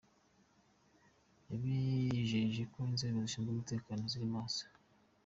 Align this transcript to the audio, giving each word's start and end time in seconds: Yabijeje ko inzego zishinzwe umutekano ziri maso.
Yabijeje 1.49 2.61
ko 2.71 2.77
inzego 2.89 3.17
zishinzwe 3.23 3.49
umutekano 3.53 4.01
ziri 4.11 4.27
maso. 4.35 4.63